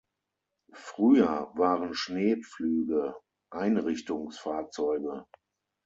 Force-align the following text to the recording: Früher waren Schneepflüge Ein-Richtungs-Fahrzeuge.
Früher 0.73 1.51
waren 1.53 1.93
Schneepflüge 1.93 3.15
Ein-Richtungs-Fahrzeuge. 3.51 5.27